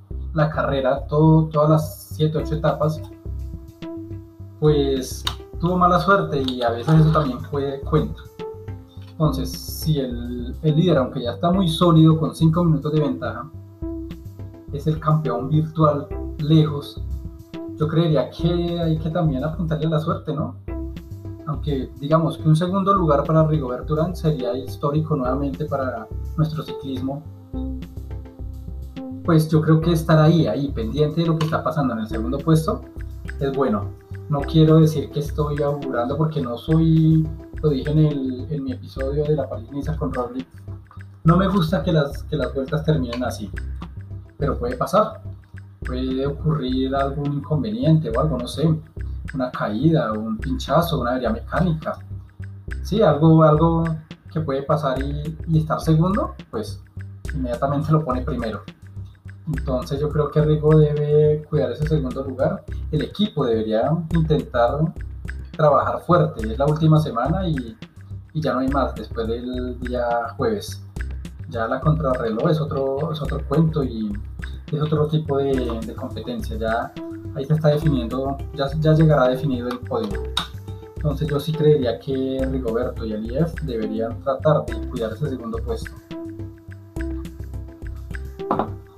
carrera 0.53 1.05
todas 1.07 1.69
las 1.69 2.07
7, 2.15 2.37
8 2.39 2.55
etapas, 2.55 3.01
pues 4.59 5.23
tuvo 5.59 5.77
mala 5.77 5.99
suerte 5.99 6.41
y 6.41 6.61
a 6.61 6.69
veces 6.71 6.93
eso 6.95 7.11
también 7.11 7.39
puede 7.51 7.81
cuenta. 7.81 8.21
Entonces, 9.11 9.51
si 9.51 9.99
el, 9.99 10.55
el 10.61 10.75
líder, 10.75 10.97
aunque 10.97 11.21
ya 11.21 11.33
está 11.33 11.51
muy 11.51 11.67
sólido 11.67 12.17
con 12.17 12.33
5 12.33 12.63
minutos 12.63 12.91
de 12.93 12.99
ventaja, 12.99 13.49
es 14.73 14.87
el 14.87 14.99
campeón 14.99 15.49
virtual 15.49 16.07
lejos, 16.39 16.99
yo 17.77 17.87
creería 17.87 18.29
que 18.29 18.79
hay 18.79 18.97
que 18.97 19.09
también 19.09 19.43
apuntarle 19.43 19.87
a 19.87 19.89
la 19.89 19.99
suerte, 19.99 20.33
¿no? 20.33 20.55
Aunque 21.45 21.89
digamos 21.99 22.37
que 22.37 22.47
un 22.47 22.55
segundo 22.55 22.93
lugar 22.93 23.23
para 23.23 23.45
Rigoberto 23.45 23.93
Urán 23.93 24.15
sería 24.15 24.55
histórico 24.57 25.15
nuevamente 25.15 25.65
para 25.65 26.07
nuestro 26.37 26.63
ciclismo, 26.63 27.21
pues 29.23 29.49
yo 29.49 29.61
creo 29.61 29.79
que 29.81 29.93
estar 29.93 30.19
ahí, 30.19 30.47
ahí, 30.47 30.69
pendiente 30.71 31.21
de 31.21 31.27
lo 31.27 31.37
que 31.37 31.45
está 31.45 31.63
pasando 31.63 31.93
en 31.93 31.99
el 31.99 32.07
segundo 32.07 32.37
puesto, 32.37 32.81
es 33.39 33.51
bueno. 33.55 33.91
No 34.29 34.41
quiero 34.41 34.79
decir 34.79 35.09
que 35.11 35.19
estoy 35.19 35.61
augurando 35.61 36.17
porque 36.17 36.41
no 36.41 36.57
soy, 36.57 37.27
lo 37.61 37.69
dije 37.69 37.91
en, 37.91 37.99
el, 37.99 38.47
en 38.49 38.63
mi 38.63 38.71
episodio 38.71 39.23
de 39.23 39.35
la 39.35 39.49
París 39.49 39.89
con 39.97 40.13
Roglic, 40.13 40.47
no 41.23 41.37
me 41.37 41.47
gusta 41.47 41.83
que 41.83 41.93
las, 41.93 42.23
que 42.23 42.35
las 42.35 42.53
vueltas 42.53 42.83
terminen 42.83 43.23
así, 43.23 43.49
pero 44.37 44.57
puede 44.57 44.75
pasar, 44.75 45.21
puede 45.85 46.25
ocurrir 46.25 46.93
algún 46.95 47.33
inconveniente 47.33 48.09
o 48.09 48.19
algo, 48.19 48.37
no 48.37 48.47
sé, 48.47 48.69
una 49.33 49.51
caída, 49.51 50.11
un 50.11 50.37
pinchazo, 50.37 51.01
una 51.01 51.11
avería 51.11 51.31
mecánica, 51.31 51.97
sí, 52.83 53.01
algo, 53.01 53.43
algo 53.43 53.83
que 54.31 54.41
puede 54.41 54.63
pasar 54.63 55.01
y, 55.01 55.37
estar 55.55 55.79
segundo, 55.79 56.35
pues 56.49 56.81
inmediatamente 57.33 57.91
lo 57.91 58.03
pone 58.03 58.21
primero. 58.21 58.63
Entonces 59.47 59.99
yo 59.99 60.09
creo 60.09 60.31
que 60.31 60.41
Rigo 60.41 60.77
debe 60.77 61.43
cuidar 61.49 61.71
ese 61.71 61.87
segundo 61.87 62.23
lugar. 62.23 62.63
El 62.91 63.01
equipo 63.01 63.45
debería 63.45 63.91
intentar 64.13 64.79
trabajar 65.55 65.99
fuerte. 66.01 66.51
Es 66.51 66.57
la 66.57 66.65
última 66.65 66.99
semana 66.99 67.47
y, 67.47 67.77
y 68.33 68.41
ya 68.41 68.53
no 68.53 68.59
hay 68.59 68.69
más 68.69 68.95
después 68.95 69.27
del 69.27 69.79
día 69.81 70.07
jueves. 70.37 70.81
Ya 71.49 71.67
la 71.67 71.79
contrarreloj 71.81 72.49
es 72.49 72.59
otro, 72.59 73.11
es 73.11 73.21
otro 73.21 73.45
cuento 73.47 73.83
y 73.83 74.11
es 74.75 74.81
otro 74.81 75.07
tipo 75.07 75.37
de, 75.37 75.79
de 75.85 75.95
competencia. 75.95 76.57
Ya 76.57 76.93
ahí 77.35 77.45
se 77.45 77.53
está 77.53 77.69
definiendo, 77.69 78.37
ya, 78.53 78.67
ya 78.79 78.93
llegará 78.93 79.29
definido 79.29 79.69
el 79.69 79.79
podio. 79.79 80.23
Entonces 80.95 81.27
yo 81.27 81.39
sí 81.39 81.51
creería 81.51 81.99
que 81.99 82.47
Rigoberto 82.49 83.05
y 83.05 83.13
Aliyev 83.13 83.53
deberían 83.63 84.21
tratar 84.21 84.65
de 84.65 84.87
cuidar 84.87 85.11
ese 85.11 85.29
segundo 85.29 85.57
puesto. 85.57 85.91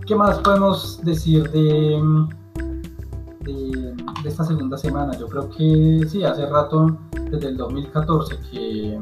¿Qué 0.06 0.14
más 0.14 0.38
podemos 0.38 1.04
decir 1.04 1.50
de, 1.50 2.00
de, 3.42 3.96
esta 4.24 4.44
segunda 4.44 4.78
semana? 4.78 5.18
Yo 5.18 5.28
creo 5.28 5.50
que 5.50 6.06
sí, 6.08 6.24
hace 6.24 6.46
rato, 6.46 6.96
desde 7.32 7.48
el 7.48 7.58
2014, 7.58 8.38
que 8.52 9.00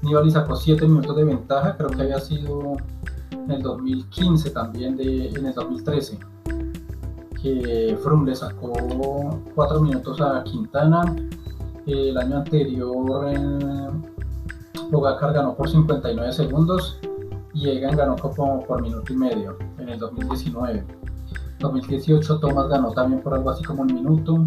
Nibali 0.00 0.30
sacó 0.30 0.56
7 0.56 0.88
minutos 0.88 1.14
de 1.14 1.24
ventaja, 1.24 1.76
creo 1.76 1.90
que 1.90 2.00
había 2.00 2.20
sido 2.20 2.78
en 3.44 3.50
el 3.50 3.62
2015 3.62 4.50
también, 4.50 4.96
de, 4.96 5.28
en 5.28 5.46
el 5.46 5.54
2013, 5.54 6.18
que 7.40 7.96
le 8.24 8.34
sacó 8.34 8.72
4 9.54 9.80
minutos 9.80 10.20
a 10.20 10.42
Quintana. 10.44 11.14
El 11.86 12.16
año 12.16 12.38
anterior, 12.38 13.28
eh, 13.28 13.88
Pogacar 14.90 15.34
ganó 15.34 15.54
por 15.54 15.68
59 15.68 16.32
segundos 16.32 16.98
y 17.52 17.68
Egan 17.68 17.96
ganó 17.96 18.16
como 18.16 18.64
por 18.64 18.80
minuto 18.80 19.12
y 19.12 19.16
medio 19.16 19.58
en 19.78 19.90
el 19.90 19.98
2019. 19.98 20.84
2018 21.60 22.38
Thomas 22.38 22.68
ganó 22.68 22.92
también 22.92 23.22
por 23.22 23.34
algo 23.34 23.50
así 23.50 23.62
como 23.64 23.82
un 23.82 23.94
minuto 23.94 24.46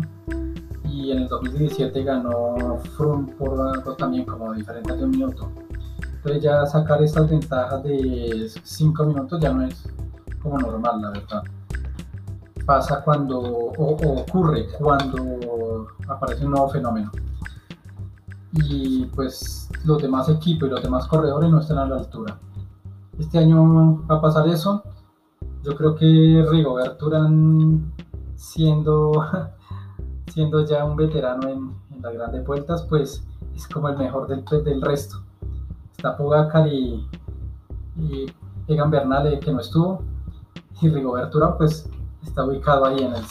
y 0.83 1.11
en 1.11 1.19
el 1.19 1.27
2017 1.27 2.03
ganó 2.03 2.79
Froome 2.95 3.31
por 3.33 3.59
algo 3.59 3.95
también 3.95 4.25
como 4.25 4.53
diferente 4.53 4.95
de 4.95 5.03
un 5.03 5.11
minuto. 5.11 5.51
Entonces 6.17 6.43
ya 6.43 6.65
sacar 6.65 7.01
estas 7.03 7.29
ventajas 7.29 7.83
de 7.83 8.49
5 8.63 9.05
minutos 9.05 9.39
ya 9.39 9.53
no 9.53 9.63
es 9.63 9.87
como 10.41 10.57
normal, 10.57 11.01
la 11.01 11.11
verdad. 11.11 11.43
Pasa 12.65 13.01
cuando, 13.03 13.39
o, 13.39 14.21
ocurre 14.21 14.67
cuando 14.77 15.87
aparece 16.07 16.45
un 16.45 16.51
nuevo 16.51 16.69
fenómeno. 16.69 17.11
Y 18.53 19.05
pues 19.05 19.69
los 19.85 20.01
demás 20.01 20.27
equipos 20.29 20.67
y 20.67 20.71
los 20.71 20.81
demás 20.81 21.07
corredores 21.07 21.49
no 21.49 21.59
están 21.59 21.77
a 21.77 21.85
la 21.85 21.97
altura. 21.97 22.39
Este 23.19 23.37
año 23.37 24.05
va 24.09 24.15
a 24.15 24.21
pasar 24.21 24.47
eso. 24.47 24.83
Yo 25.63 25.75
creo 25.75 25.95
que 25.95 26.45
Rigoberto 26.49 27.07
Urán, 27.07 27.93
siendo, 28.35 29.11
siendo 30.33 30.65
ya 30.65 30.83
un 30.83 30.95
veterano 30.95 31.47
en, 31.47 31.77
las 32.01 32.13
grandes 32.13 32.45
vueltas, 32.45 32.83
pues 32.83 33.25
es 33.55 33.67
como 33.67 33.89
el 33.89 33.97
mejor 33.97 34.27
del, 34.27 34.45
del 34.63 34.81
resto. 34.81 35.26
Está 35.97 36.15
Pogacar 36.15 36.67
y, 36.67 37.03
Egan 38.67 38.91
Bernal, 38.91 39.39
que 39.39 39.51
no 39.51 39.59
estuvo, 39.59 40.03
y 40.79 40.89
Rigoberto 40.89 41.39
Urán, 41.39 41.57
pues 41.57 41.89
está 42.21 42.45
ubicado 42.45 42.85
ahí 42.85 42.99
en 42.99 43.15
el, 43.15 43.23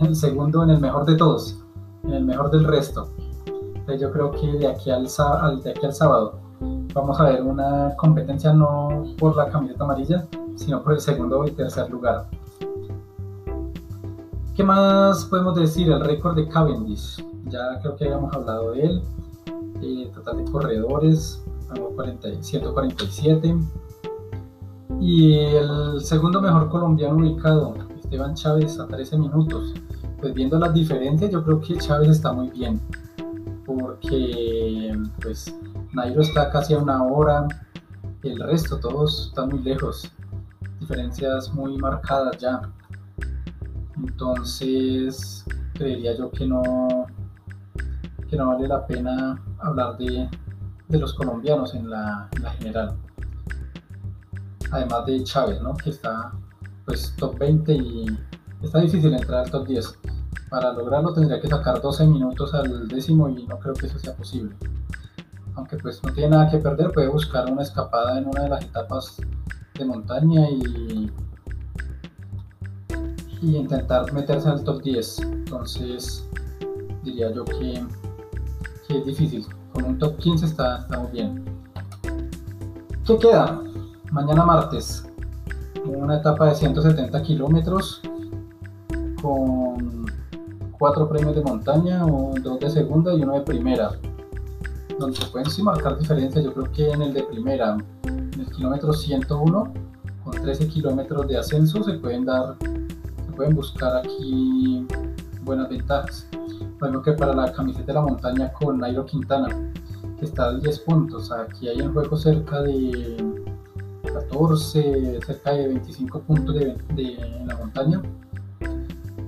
en 0.00 0.16
segundo, 0.16 0.64
en 0.64 0.70
el 0.70 0.80
mejor 0.80 1.04
de 1.04 1.14
todos, 1.14 1.62
en 2.02 2.12
el 2.12 2.24
mejor 2.24 2.50
del 2.50 2.64
resto. 2.64 3.08
Entonces 3.46 4.00
yo 4.00 4.10
creo 4.10 4.32
que 4.32 4.48
de 4.48 4.66
aquí 4.66 4.90
al, 4.90 5.04
de 5.62 5.70
aquí 5.70 5.86
al 5.86 5.94
sábado 5.94 6.40
vamos 6.92 7.20
a 7.20 7.22
ver 7.22 7.40
una 7.40 7.94
competencia 7.96 8.52
no 8.52 9.04
por 9.16 9.36
la 9.36 9.48
camiseta 9.48 9.84
amarilla, 9.84 10.26
sino 10.56 10.82
por 10.82 10.94
el 10.94 11.00
segundo 11.00 11.46
y 11.46 11.52
tercer 11.52 11.88
lugar. 11.88 12.26
¿Qué 14.56 14.64
más 14.64 15.24
podemos 15.26 15.54
decir? 15.54 15.88
El 15.88 16.00
récord 16.00 16.34
de 16.34 16.48
Cavendish. 16.48 17.24
Ya 17.46 17.78
creo 17.80 17.94
que 17.94 18.06
habíamos 18.06 18.34
hablado 18.34 18.72
de 18.72 18.86
él. 18.86 19.02
Eh, 19.82 20.10
total 20.14 20.44
de 20.44 20.50
corredores, 20.50 21.42
147. 22.40 23.56
Y 25.00 25.34
el 25.34 26.00
segundo 26.00 26.40
mejor 26.40 26.68
colombiano 26.68 27.16
ubicado, 27.16 27.74
Esteban 27.98 28.34
Chávez, 28.34 28.78
a 28.78 28.86
13 28.86 29.18
minutos. 29.18 29.74
Pues 30.20 30.34
viendo 30.34 30.58
las 30.58 30.72
diferencias, 30.72 31.30
yo 31.30 31.42
creo 31.44 31.60
que 31.60 31.76
Chávez 31.76 32.10
está 32.10 32.32
muy 32.32 32.50
bien. 32.50 32.80
Porque, 33.66 34.96
pues, 35.20 35.54
Nairo 35.92 36.22
está 36.22 36.50
casi 36.50 36.74
a 36.74 36.78
una 36.78 37.02
hora, 37.04 37.46
el 38.22 38.38
resto 38.38 38.78
todos 38.78 39.28
están 39.28 39.48
muy 39.48 39.60
lejos, 39.60 40.10
diferencias 40.78 41.52
muy 41.52 41.76
marcadas 41.78 42.38
ya. 42.38 42.62
Entonces, 43.96 45.44
creería 45.74 46.16
yo 46.16 46.30
que 46.30 46.46
no, 46.46 47.06
que 48.28 48.36
no 48.36 48.48
vale 48.48 48.68
la 48.68 48.86
pena 48.86 49.42
hablar 49.58 49.96
de, 49.98 50.28
los 50.98 51.14
colombianos 51.14 51.74
en 51.74 51.90
la, 51.90 52.28
general. 52.58 52.96
Además 54.70 55.06
de 55.06 55.22
Chávez, 55.24 55.60
¿no? 55.60 55.74
que 55.76 55.90
está 55.90 56.32
pues 56.84 57.14
top 57.16 57.38
20 57.38 57.72
y 57.74 58.06
está 58.62 58.80
difícil 58.80 59.12
entrar 59.12 59.44
al 59.44 59.50
top 59.50 59.66
10. 59.66 59.98
Para 60.50 60.72
lograrlo 60.72 61.12
tendría 61.12 61.40
que 61.40 61.48
sacar 61.48 61.80
12 61.80 62.06
minutos 62.06 62.52
al 62.54 62.88
décimo 62.88 63.28
y 63.28 63.46
no 63.46 63.58
creo 63.58 63.74
que 63.74 63.86
eso 63.86 63.98
sea 63.98 64.14
posible. 64.14 64.54
Aunque 65.54 65.76
pues 65.76 66.02
no 66.02 66.12
tiene 66.12 66.30
nada 66.30 66.50
que 66.50 66.58
perder, 66.58 66.90
puede 66.92 67.08
buscar 67.08 67.50
una 67.50 67.62
escapada 67.62 68.18
en 68.18 68.26
una 68.26 68.42
de 68.42 68.48
las 68.48 68.64
etapas 68.64 69.16
de 69.78 69.84
montaña 69.84 70.48
y, 70.50 71.10
y 73.42 73.56
intentar 73.56 74.12
meterse 74.12 74.48
al 74.48 74.64
top 74.64 74.82
10. 74.82 75.18
Entonces 75.20 76.26
diría 77.02 77.30
yo 77.32 77.44
que 77.44 77.84
es 78.88 79.06
difícil. 79.06 79.46
Con 79.72 79.84
un 79.84 79.98
top 79.98 80.18
15 80.18 80.46
está, 80.46 80.78
está 80.78 80.98
muy 80.98 81.12
bien. 81.12 81.44
¿Qué 83.06 83.18
queda? 83.18 83.60
Mañana 84.10 84.44
martes, 84.44 85.06
una 85.84 86.18
etapa 86.18 86.46
de 86.46 86.54
170 86.54 87.22
kilómetros 87.22 88.00
con 89.20 90.06
cuatro 90.78 91.08
premios 91.08 91.34
de 91.34 91.42
montaña, 91.42 92.04
dos 92.42 92.60
de 92.60 92.70
segunda 92.70 93.14
y 93.14 93.22
uno 93.22 93.34
de 93.34 93.40
primera. 93.42 93.92
Donde 94.98 95.16
se 95.16 95.26
pueden 95.26 95.48
sí 95.50 95.62
marcar 95.62 95.98
diferencias, 95.98 96.44
yo 96.44 96.52
creo 96.52 96.72
que 96.72 96.90
en 96.90 97.02
el 97.02 97.14
de 97.14 97.22
primera, 97.22 97.78
en 98.04 98.40
el 98.40 98.50
kilómetro 98.50 98.92
101, 98.92 99.72
con 100.24 100.32
13 100.32 100.68
kilómetros 100.68 101.26
de 101.28 101.38
ascenso, 101.38 101.82
se 101.82 101.94
pueden 101.94 102.24
dar, 102.24 102.56
se 102.60 103.32
pueden 103.34 103.54
buscar 103.54 103.96
aquí 103.96 104.86
buenas 105.42 105.68
ventajas. 105.68 106.28
Lo 106.90 107.00
que 107.00 107.12
para 107.12 107.32
la 107.32 107.52
camiseta 107.52 107.86
de 107.86 107.92
la 107.94 108.00
montaña 108.02 108.52
con 108.52 108.78
Nairo 108.78 109.06
Quintana, 109.06 109.48
que 110.18 110.24
está 110.24 110.46
a 110.46 110.54
10 110.54 110.78
puntos. 110.80 111.30
Aquí 111.30 111.68
hay 111.68 111.78
en 111.78 111.92
juego 111.92 112.16
cerca 112.16 112.60
de 112.60 113.24
14, 114.02 115.20
cerca 115.24 115.52
de 115.52 115.68
25 115.68 116.20
puntos 116.22 116.56
de, 116.56 116.76
en 116.96 117.46
la 117.46 117.56
montaña. 117.56 118.02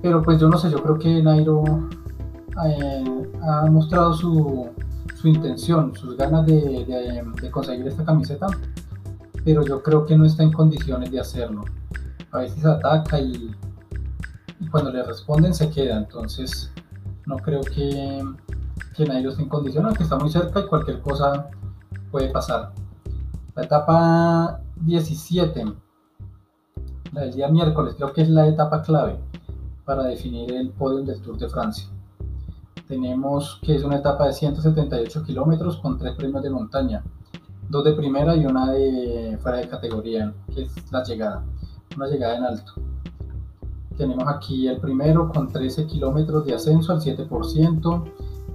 Pero 0.01 0.21
pues 0.21 0.39
yo 0.39 0.49
no 0.49 0.57
sé, 0.57 0.69
yo 0.69 0.83
creo 0.83 0.99
que 0.99 1.23
Nairo 1.23 1.63
eh, 2.65 3.31
ha 3.41 3.65
mostrado 3.67 4.13
su, 4.13 4.69
su, 5.15 5.27
intención, 5.29 5.95
sus 5.95 6.17
ganas 6.17 6.45
de, 6.45 6.85
de, 7.41 7.51
conseguir 7.51 7.87
esta 7.87 8.03
camiseta, 8.03 8.47
pero 9.43 9.65
yo 9.65 9.81
creo 9.81 10.05
que 10.05 10.17
no 10.17 10.25
está 10.25 10.43
en 10.43 10.51
condiciones 10.51 11.09
de 11.09 11.21
hacerlo. 11.21 11.63
A 12.31 12.39
veces 12.39 12.65
ataca 12.65 13.17
y, 13.19 13.55
y 14.59 14.67
cuando 14.67 14.91
le 14.91 15.03
responden 15.03 15.53
se 15.53 15.69
queda, 15.69 15.97
entonces 15.97 16.71
no 17.25 17.37
creo 17.37 17.61
que, 17.61 18.23
que 18.95 19.05
Nairo 19.05 19.31
esté 19.31 19.43
en 19.43 19.49
condiciones, 19.49 19.97
que 19.97 20.03
está 20.03 20.17
muy 20.17 20.29
cerca 20.29 20.59
y 20.59 20.67
cualquier 20.67 21.01
cosa 21.01 21.49
puede 22.11 22.29
pasar. 22.29 22.73
La 23.55 23.63
etapa 23.63 24.61
17, 24.77 25.65
la 27.13 27.21
del 27.21 27.33
día 27.33 27.47
miércoles, 27.47 27.95
creo 27.95 28.13
que 28.13 28.21
es 28.21 28.29
la 28.29 28.47
etapa 28.47 28.81
clave 28.81 29.19
para 29.85 30.03
definir 30.03 30.51
el 30.53 30.69
podio 30.71 31.03
del 31.03 31.21
Tour 31.21 31.37
de 31.37 31.49
Francia. 31.49 31.87
Tenemos 32.87 33.59
que 33.63 33.75
es 33.75 33.83
una 33.83 33.97
etapa 33.97 34.27
de 34.27 34.33
178 34.33 35.23
kilómetros 35.23 35.77
con 35.77 35.97
tres 35.97 36.15
premios 36.15 36.43
de 36.43 36.49
montaña, 36.49 37.03
dos 37.69 37.83
de 37.83 37.93
primera 37.93 38.35
y 38.35 38.45
una 38.45 38.71
de 38.71 39.37
fuera 39.41 39.57
de 39.57 39.67
categoría, 39.67 40.33
que 40.53 40.63
es 40.63 40.91
la 40.91 41.03
llegada, 41.03 41.43
una 41.95 42.07
llegada 42.07 42.37
en 42.37 42.43
alto. 42.43 42.73
Tenemos 43.97 44.25
aquí 44.27 44.67
el 44.67 44.79
primero 44.79 45.29
con 45.29 45.51
13 45.51 45.87
kilómetros 45.87 46.45
de 46.45 46.53
ascenso 46.53 46.91
al 46.91 46.99
7%, 46.99 48.03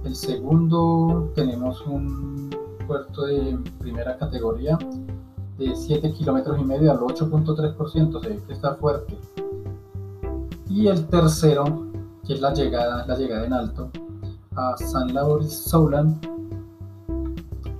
el 0.03 0.15
segundo 0.15 1.31
tenemos 1.35 1.81
un 1.85 2.49
puerto 2.87 3.25
de 3.25 3.57
primera 3.79 4.17
categoría 4.17 4.77
de 5.57 5.75
7 5.75 6.11
kilómetros 6.13 6.59
y 6.59 6.63
medio 6.63 6.91
al 6.91 6.99
8.3%, 6.99 8.21
se 8.21 8.29
ve 8.29 8.39
que 8.45 8.53
está 8.53 8.75
fuerte. 8.75 9.17
Y 10.69 10.87
el 10.87 11.07
tercero, 11.07 11.87
que 12.25 12.33
es 12.33 12.41
la 12.41 12.53
llegada, 12.53 13.05
la 13.05 13.15
llegada 13.17 13.45
en 13.45 13.53
alto, 13.53 13.89
a 14.55 14.75
San 14.77 15.13
Lauris 15.13 15.53
Soulan, 15.53 16.19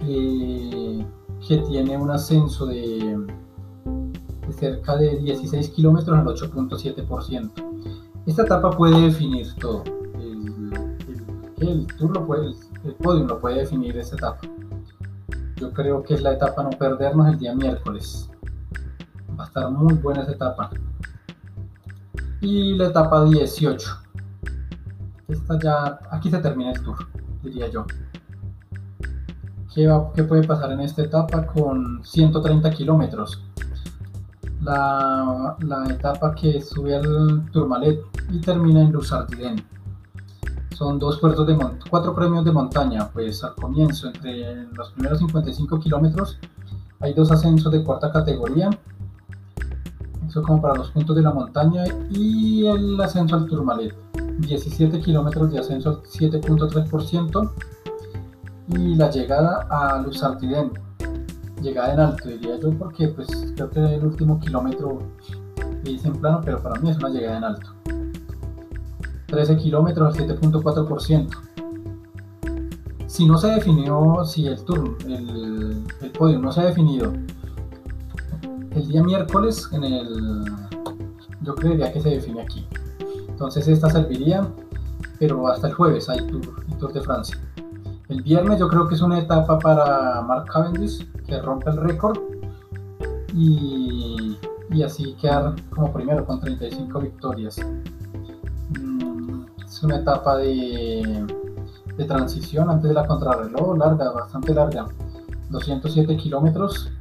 eh, 0.02 1.06
que 1.48 1.58
tiene 1.58 1.98
un 1.98 2.12
ascenso 2.12 2.66
de, 2.66 3.18
cerca 4.62 4.96
de 4.96 5.18
16 5.18 5.70
kilómetros 5.70 6.16
al 6.20 6.26
8.7%. 6.28 7.52
Esta 8.28 8.44
etapa 8.44 8.70
puede 8.70 9.02
definir 9.02 9.56
todo. 9.56 9.84
El, 11.58 11.88
tour 11.98 12.16
lo 12.16 12.28
puede, 12.28 12.54
el 12.84 12.94
podium 12.94 13.28
lo 13.28 13.40
puede 13.40 13.58
definir 13.58 13.98
esta 13.98 14.16
etapa. 14.16 14.42
Yo 15.56 15.74
creo 15.74 16.04
que 16.04 16.14
es 16.14 16.22
la 16.22 16.34
etapa 16.34 16.62
no 16.62 16.70
perdernos 16.70 17.28
el 17.28 17.40
día 17.40 17.56
miércoles. 17.56 18.30
Va 19.38 19.46
a 19.46 19.48
estar 19.48 19.72
muy 19.72 19.96
buena 19.96 20.22
esa 20.22 20.34
etapa. 20.34 20.70
Y 22.40 22.76
la 22.76 22.88
etapa 22.88 23.26
18. 23.26 23.90
Esta 25.28 25.60
ya, 25.60 26.00
aquí 26.12 26.30
se 26.30 26.38
termina 26.38 26.72
el 26.72 26.84
tour, 26.84 26.98
diría 27.42 27.68
yo. 27.68 27.86
¿Qué, 29.74 29.90
qué 30.16 30.24
puede 30.24 30.44
pasar 30.44 30.72
en 30.72 30.82
esta 30.82 31.02
etapa 31.02 31.48
con 31.48 32.04
130 32.04 32.70
kilómetros? 32.72 33.42
La, 34.62 35.58
etapa 35.90 36.36
que 36.36 36.62
sube 36.62 36.96
al 36.96 37.50
Tourmalet 37.52 38.00
y 38.32 38.40
termina 38.40 38.82
en 38.82 38.92
Luzardiden 38.92 39.64
son 40.82 40.98
dos 40.98 41.20
puertos 41.20 41.46
de 41.46 41.58
cuatro 41.90 42.16
premios 42.16 42.44
de 42.44 42.52
montaña, 42.52 43.08
pues 43.14 43.44
al 43.44 43.54
comienzo, 43.54 44.08
entre 44.08 44.66
los 44.74 44.92
primeros 44.94 45.20
55 45.20 45.80
kilómetros, 45.80 46.40
hay 47.00 47.14
dos 47.14 47.32
ascensos 47.32 47.72
de 47.72 47.84
cuarta 47.84 48.12
categoría, 48.12 48.70
eso 50.28 50.42
como 50.42 50.60
para 50.60 50.76
los 50.76 50.90
puntos 50.90 51.16
de 51.16 51.22
la 51.22 51.32
montaña, 51.32 51.84
y 52.10 52.66
el 52.66 53.00
ascenso 53.00 53.36
al 53.36 53.46
Tourmalet, 53.46 53.96
17 54.40 55.00
kilómetros 55.02 55.52
de 55.52 55.60
ascenso 55.60 55.90
al 55.90 56.02
7.3%, 56.02 57.52
y 58.70 58.96
la 58.96 59.12
llegada 59.12 59.68
a 59.70 60.02
Luzardiden, 60.02 60.72
llegada 61.62 61.94
en 61.94 62.00
alto, 62.00 62.30
diría 62.30 62.60
yo, 62.60 62.72
porque 62.72 63.08
pues 63.10 63.54
creo 63.56 63.70
que 63.70 63.80
el 63.80 64.06
último 64.06 64.40
kilómetro 64.40 65.00
es 65.86 66.06
en 66.06 66.14
plano, 66.14 66.42
pero 66.44 66.62
para 66.62 66.80
mí 66.82 66.90
es 66.90 66.98
una 66.98 67.10
llegada 67.10 67.38
en 67.38 67.44
alto. 67.44 67.74
13 69.28 69.58
kilómetros 69.58 70.18
al 70.18 70.28
7.4%. 70.28 71.30
Si 73.08 73.26
no 73.26 73.38
se 73.38 73.48
definió, 73.48 74.24
si 74.26 74.48
el 74.48 74.64
turno, 74.64 74.96
el, 75.06 75.84
el 76.02 76.12
podio 76.12 76.40
no 76.40 76.52
se 76.52 76.62
ha 76.62 76.66
definido 76.66 77.14
el 78.76 78.88
día 78.88 79.04
miércoles, 79.04 79.68
en 79.74 79.84
el, 79.84 80.46
yo 81.42 81.56
creería 81.56 81.92
que 81.92 82.02
se 82.02 82.10
define 82.10 82.42
aquí. 82.42 82.66
Entonces 83.28 83.68
esta 83.68 83.90
serviría, 83.90 84.48
pero 85.20 85.48
hasta 85.48 85.68
el 85.68 85.74
jueves 85.74 86.10
hay 86.10 86.26
Tour, 86.28 86.66
tour 86.80 86.94
de 86.94 87.02
Francia. 87.02 87.38
El 88.12 88.24
viernes 88.24 88.60
yo 88.60 88.68
creo 88.68 88.90
que 88.90 88.96
es 88.96 89.02
una 89.02 89.20
etapa 89.20 89.58
para 89.58 90.22
Mark 90.24 90.44
Cavendish, 90.52 91.10
que 91.26 91.42
rompe 91.42 91.70
el 91.70 91.78
récord 91.78 92.20
y, 93.34 94.38
así 94.84 95.14
quedar 95.14 95.56
como 95.70 95.94
primero 95.94 96.26
con 96.26 96.42
35 96.42 97.00
victorias. 97.00 97.56
Una 99.82 99.96
etapa 99.96 100.38
de, 100.38 101.26
de 101.96 102.06
transición 102.06 102.70
antes 102.70 102.90
de 102.90 102.94
la 102.94 103.08
contrarreloj, 103.08 103.78
larga, 103.78 104.12
bastante 104.12 104.54
larga, 104.54 104.88
207 105.50 106.18
kilómetros, 106.18 106.92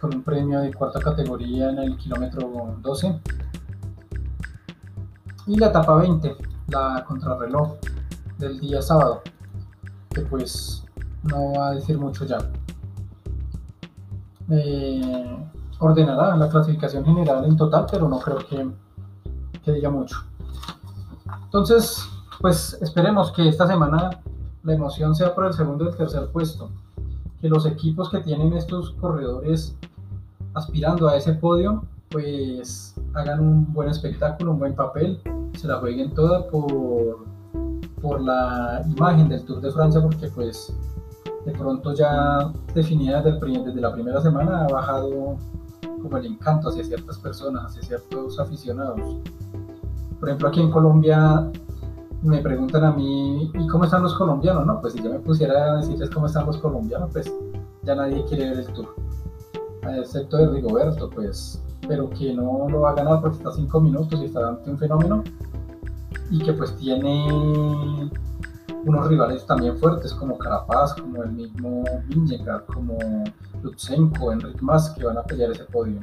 con 0.00 0.14
un 0.14 0.22
premio 0.22 0.60
de 0.60 0.72
cuarta 0.72 1.00
categoría 1.00 1.68
en 1.68 1.78
el 1.80 1.96
kilómetro 1.98 2.78
12. 2.80 3.20
Y 5.48 5.56
la 5.56 5.66
etapa 5.66 5.96
20, 5.96 6.34
la 6.68 7.04
contrarreloj 7.06 7.74
del 8.38 8.58
día 8.58 8.80
sábado, 8.80 9.22
pues 10.22 10.84
no 11.24 11.52
va 11.52 11.68
a 11.68 11.74
decir 11.74 11.98
mucho 11.98 12.24
ya. 12.24 12.38
Eh, 14.50 15.36
ordenará 15.78 16.36
la 16.36 16.48
clasificación 16.48 17.04
general 17.04 17.44
en 17.44 17.56
total, 17.56 17.86
pero 17.90 18.08
no 18.08 18.18
creo 18.18 18.38
que, 18.38 18.70
que 19.62 19.72
diga 19.72 19.90
mucho. 19.90 20.16
Entonces, 21.44 22.08
pues 22.40 22.78
esperemos 22.80 23.32
que 23.32 23.48
esta 23.48 23.66
semana 23.66 24.10
la 24.62 24.74
emoción 24.74 25.14
sea 25.14 25.34
por 25.34 25.46
el 25.46 25.52
segundo 25.52 25.84
y 25.84 25.88
el 25.88 25.96
tercer 25.96 26.28
puesto. 26.30 26.70
Que 27.40 27.48
los 27.48 27.66
equipos 27.66 28.10
que 28.10 28.20
tienen 28.20 28.52
estos 28.52 28.92
corredores 28.92 29.76
aspirando 30.54 31.08
a 31.08 31.16
ese 31.16 31.34
podio, 31.34 31.84
pues 32.10 32.94
hagan 33.14 33.40
un 33.40 33.72
buen 33.72 33.88
espectáculo, 33.88 34.52
un 34.52 34.58
buen 34.58 34.74
papel, 34.74 35.20
se 35.56 35.66
la 35.68 35.78
jueguen 35.78 36.14
toda 36.14 36.48
por, 36.48 37.26
por 38.00 38.20
la 38.20 38.82
imagen 38.86 39.28
del 39.28 39.44
Tour 39.44 39.60
de 39.60 39.70
Francia, 39.70 40.00
porque 40.00 40.28
pues 40.28 40.74
de 41.44 41.52
pronto 41.52 41.94
ya 41.94 42.52
definida 42.74 43.22
desde, 43.22 43.64
desde 43.64 43.80
la 43.80 43.92
primera 43.92 44.20
semana 44.20 44.64
ha 44.64 44.68
bajado 44.68 45.36
como 46.02 46.16
el 46.16 46.26
encanto 46.26 46.68
hacia 46.68 46.84
ciertas 46.84 47.18
personas, 47.18 47.64
hacia 47.64 47.82
ciertos 47.82 48.38
aficionados. 48.38 49.16
Por 50.20 50.28
ejemplo, 50.28 50.48
aquí 50.48 50.60
en 50.60 50.70
Colombia 50.70 51.50
me 52.22 52.40
preguntan 52.40 52.84
a 52.84 52.92
mí, 52.92 53.50
¿y 53.54 53.66
cómo 53.68 53.84
están 53.84 54.02
los 54.02 54.14
colombianos? 54.14 54.66
No, 54.66 54.80
pues 54.80 54.92
si 54.92 55.02
yo 55.02 55.10
me 55.10 55.20
pusiera 55.20 55.72
a 55.72 55.76
decirles 55.76 56.10
cómo 56.10 56.26
están 56.26 56.46
los 56.46 56.58
colombianos, 56.58 57.10
pues 57.12 57.32
ya 57.84 57.94
nadie 57.94 58.24
quiere 58.24 58.50
ver 58.50 58.58
el 58.58 58.66
tour. 58.72 58.94
Excepto 59.96 60.36
de 60.36 60.48
Rigoberto, 60.48 61.08
pues, 61.08 61.62
pero 61.86 62.10
que 62.10 62.34
no 62.34 62.68
lo 62.68 62.80
va 62.80 62.90
a 62.90 62.94
ganar 62.94 63.20
porque 63.20 63.38
está 63.38 63.52
cinco 63.52 63.80
minutos 63.80 64.20
y 64.20 64.24
está 64.24 64.48
ante 64.48 64.70
un 64.70 64.78
fenómeno, 64.78 65.22
y 66.30 66.38
que 66.38 66.52
pues 66.52 66.76
tiene 66.76 68.10
unos 68.84 69.08
rivales 69.08 69.46
también 69.46 69.76
fuertes 69.78 70.12
como 70.14 70.38
Carapaz, 70.38 70.94
como 70.94 71.22
el 71.22 71.32
mismo 71.32 71.84
Vingegaard, 72.06 72.64
como 72.66 72.96
Lutsenko, 73.62 74.32
Enric 74.32 74.60
Mas, 74.60 74.90
que 74.90 75.04
van 75.04 75.18
a 75.18 75.22
pelear 75.22 75.50
ese 75.50 75.64
podio. 75.64 76.00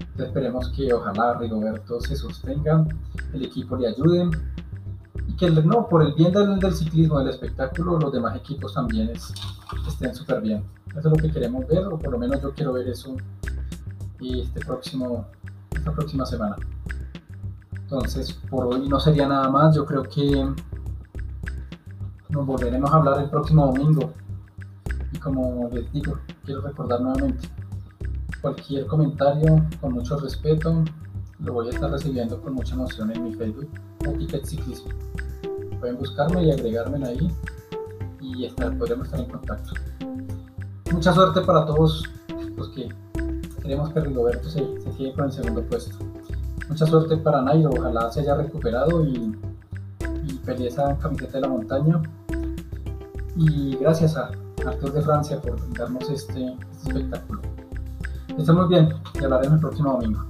Entonces 0.00 0.26
esperemos 0.26 0.68
que 0.70 0.92
ojalá 0.92 1.34
Rigoberto 1.34 2.00
se 2.00 2.16
sostenga, 2.16 2.84
el 3.32 3.44
equipo 3.44 3.76
le 3.76 3.88
ayude 3.88 4.30
y 5.28 5.36
que 5.36 5.50
no, 5.50 5.88
por 5.88 6.02
el 6.02 6.14
bien 6.14 6.32
del, 6.32 6.58
del 6.58 6.74
ciclismo, 6.74 7.18
del 7.20 7.28
espectáculo, 7.28 7.98
los 7.98 8.12
demás 8.12 8.36
equipos 8.36 8.74
también 8.74 9.10
estén 9.86 10.14
súper 10.14 10.40
bien. 10.40 10.64
Eso 10.90 10.98
es 10.98 11.04
lo 11.04 11.12
que 11.12 11.30
queremos 11.30 11.66
ver, 11.68 11.86
o 11.86 11.98
por 11.98 12.10
lo 12.10 12.18
menos 12.18 12.42
yo 12.42 12.52
quiero 12.52 12.72
ver 12.72 12.88
eso 12.88 13.16
este 14.20 14.60
próximo, 14.60 15.26
esta 15.74 15.92
próxima 15.92 16.26
semana. 16.26 16.56
Entonces, 17.90 18.32
por 18.48 18.66
hoy 18.66 18.88
no 18.88 19.00
sería 19.00 19.26
nada 19.26 19.50
más. 19.50 19.74
Yo 19.74 19.84
creo 19.84 20.04
que 20.04 20.48
nos 22.28 22.46
volveremos 22.46 22.88
a 22.92 22.96
hablar 22.96 23.20
el 23.20 23.28
próximo 23.28 23.66
domingo. 23.66 24.12
Y 25.12 25.18
como 25.18 25.68
les 25.72 25.90
digo, 25.92 26.16
quiero 26.44 26.60
recordar 26.60 27.00
nuevamente, 27.00 27.48
cualquier 28.40 28.86
comentario 28.86 29.66
con 29.80 29.94
mucho 29.94 30.16
respeto 30.18 30.84
lo 31.40 31.52
voy 31.52 31.66
a 31.66 31.70
estar 31.70 31.90
recibiendo 31.90 32.40
con 32.40 32.54
mucha 32.54 32.74
emoción 32.74 33.10
en 33.10 33.24
mi 33.24 33.34
Facebook, 33.34 33.68
Etiquet 34.04 34.44
Ciclismo. 34.44 34.90
Pueden 35.80 35.98
buscarme 35.98 36.44
y 36.44 36.52
agregarme 36.52 37.04
ahí 37.08 37.28
y 38.20 38.44
estar, 38.44 38.76
podremos 38.78 39.06
estar 39.06 39.18
en 39.20 39.30
contacto. 39.30 39.72
Mucha 40.92 41.12
suerte 41.12 41.40
para 41.40 41.66
todos 41.66 42.04
los 42.56 42.68
que 42.68 42.88
queremos 43.62 43.92
que 43.92 44.00
Rigoberto 44.00 44.48
se, 44.48 44.60
se 44.96 45.12
con 45.12 45.24
el 45.24 45.32
segundo 45.32 45.64
puesto. 45.64 46.09
Mucha 46.70 46.86
suerte 46.86 47.16
para 47.16 47.42
Nairo, 47.42 47.70
ojalá 47.76 48.12
se 48.12 48.20
haya 48.20 48.36
recuperado 48.36 49.04
y, 49.04 49.36
y 50.24 50.34
pelee 50.44 50.68
esa 50.68 50.96
camiseta 50.98 51.32
de 51.32 51.40
la 51.40 51.48
montaña. 51.48 52.00
Y 53.34 53.76
gracias 53.76 54.16
a 54.16 54.30
Artur 54.64 54.92
de 54.92 55.02
Francia 55.02 55.40
por 55.40 55.58
darnos 55.76 56.08
este, 56.08 56.52
este 56.70 56.88
espectáculo. 56.88 57.40
Está 58.38 58.52
muy 58.52 58.68
bien 58.68 58.88
y 59.20 59.24
hablaremos 59.24 59.54
el 59.56 59.60
próximo 59.60 59.92
domingo. 59.94 60.24